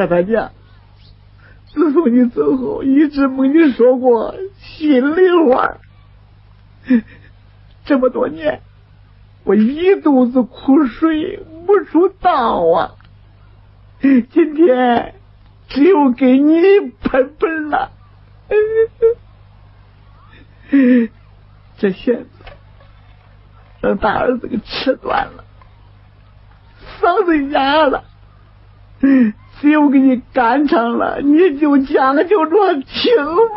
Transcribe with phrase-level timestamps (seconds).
[0.00, 0.50] 大大娘，
[1.66, 5.76] 自从你走后，一直没你说过心里话。
[7.84, 8.62] 这么多年，
[9.44, 12.94] 我一肚子苦水没处倒啊！
[14.00, 15.16] 今天
[15.68, 16.62] 只有给你
[17.02, 17.92] 喷喷了。
[21.76, 22.30] 这弦子
[23.82, 25.44] 让大儿子给吃断了，
[27.02, 28.04] 嗓子哑了。
[29.60, 33.12] 只有给你干唱了，你就将就着听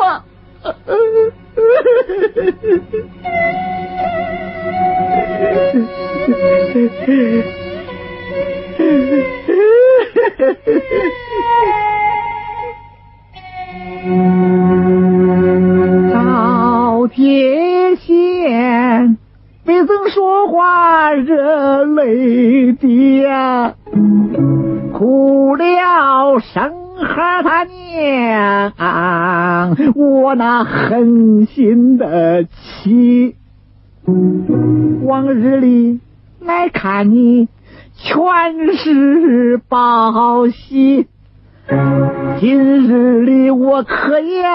[0.00, 0.24] 吧。
[16.12, 19.16] 赵铁线，
[19.64, 23.74] 没曾说话热泪滴呀，
[24.92, 25.64] 哭了
[26.40, 28.72] 生孩他娘，
[29.94, 33.36] 我那狠心的妻。
[35.02, 36.00] 往日里
[36.40, 37.48] 来看你，
[37.94, 38.16] 全
[38.76, 41.06] 是报喜。
[42.40, 44.50] 今日里我可要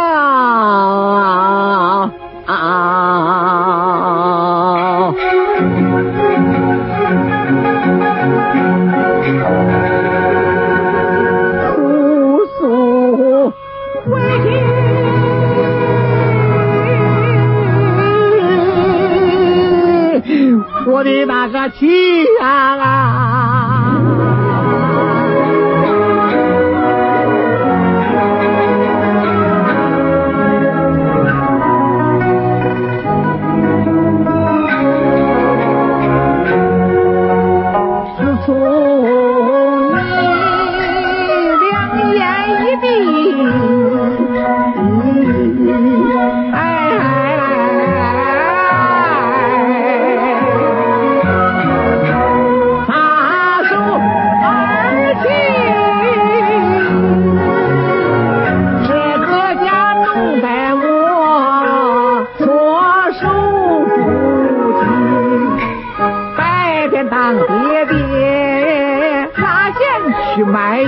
[70.35, 70.85] 去卖艺，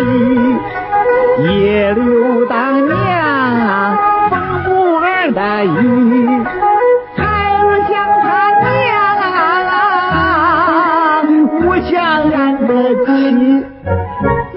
[1.43, 3.95] 夜溜当娘
[4.31, 5.67] 缝布儿的衣。
[7.15, 7.21] 孩
[7.53, 8.25] 儿想他
[8.59, 8.93] 娘，
[11.67, 11.93] 我想
[12.31, 12.35] 俺
[12.65, 12.71] 的
[13.05, 13.07] 妻，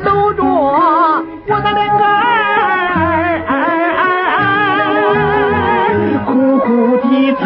[0.04, 3.52] 搂着我的两个儿，
[6.24, 6.28] 哭
[6.58, 6.66] 哭
[7.02, 7.42] 啼啼。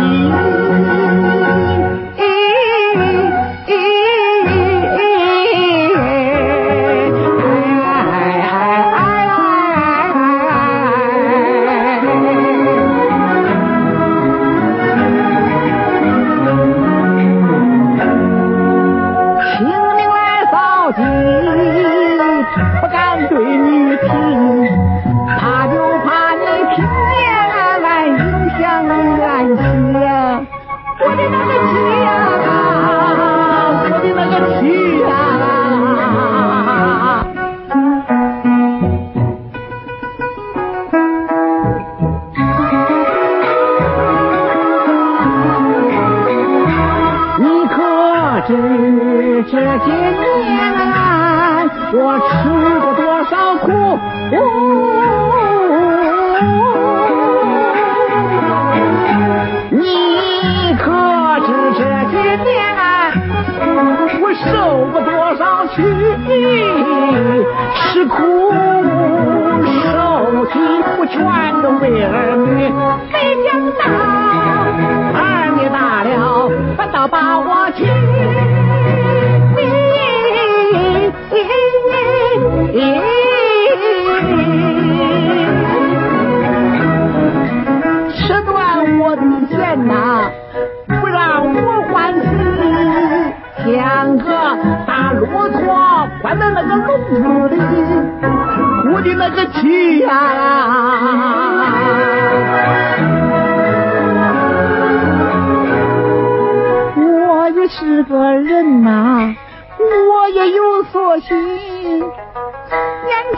[52.04, 52.30] 我吃
[52.80, 53.64] 过多少苦？
[59.70, 59.80] 你
[60.78, 60.82] 可
[61.46, 61.48] 知
[61.78, 61.80] 这
[62.10, 62.50] 些年
[64.20, 64.44] 我受
[64.90, 65.76] 过多少气？
[67.76, 68.14] 吃苦
[69.92, 69.94] 受
[70.46, 70.52] 气，
[70.98, 71.14] 我全
[71.62, 72.50] 都为儿女，
[93.72, 94.24] 两，个
[94.86, 97.56] 大骆驼关在那个笼子里，
[98.92, 100.10] 我的那个气呀、
[106.96, 109.34] 我也是个人呐、
[109.78, 111.34] 我也有所心。
[111.38, 112.04] 年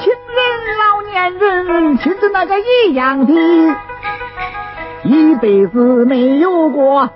[0.00, 0.42] 轻人、
[0.82, 3.32] 老年人，亲的那个一样的，
[5.04, 7.08] 一辈子没有过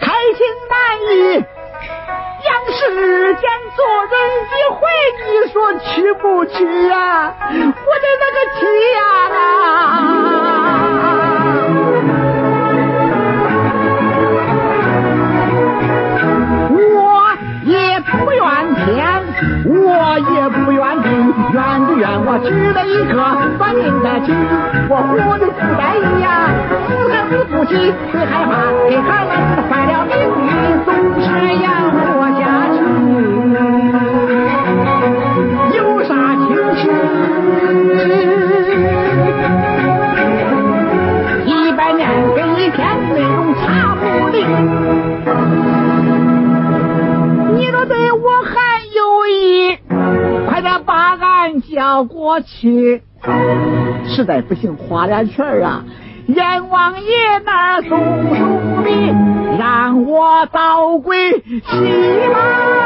[0.00, 0.78] 开心满
[1.10, 1.44] 意，
[2.92, 3.42] 世间
[3.74, 3.78] 做
[4.10, 4.12] 人
[4.50, 4.80] 一回，
[5.24, 6.58] 你说去不去
[6.88, 6.94] 呀？
[7.40, 8.62] 我的那个天
[9.32, 9.38] 啊！
[19.66, 19.72] 我
[20.18, 21.08] 也不愿地，
[21.52, 23.12] 愿就愿我娶了一个
[23.58, 24.26] 算命的妻，
[24.88, 26.26] 我活的不在意呀，
[26.86, 28.50] 死还死不起，最害怕
[28.88, 29.30] 给孩们
[51.44, 53.02] 把俺叫过去，
[54.06, 55.84] 实在不行花俩钱啊，
[56.26, 57.10] 阎王爷
[57.44, 57.90] 那儿送
[58.34, 59.12] 送礼，
[59.58, 62.83] 让我早归西吧。